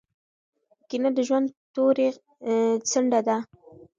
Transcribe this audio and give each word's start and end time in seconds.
کینه 0.89 1.09
د 1.17 1.19
ژوند 1.27 1.47
توري 1.73 2.09
څنډه 2.89 3.19
ده. 3.27 3.37